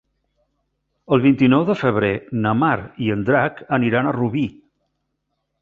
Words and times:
El 1.17 1.21
vint-i-nou 1.25 1.67
de 1.67 1.75
febrer 1.83 2.11
na 2.47 2.55
Mar 2.63 2.73
i 3.09 3.13
en 3.17 3.23
Drac 3.31 3.63
aniran 3.79 4.09
a 4.13 4.19
Rubí. 4.21 4.47